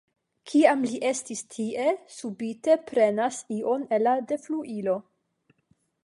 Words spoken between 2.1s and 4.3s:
subite prenas ion el la